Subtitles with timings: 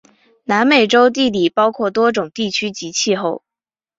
[0.45, 3.43] 南美洲地理包括多种地区及气候。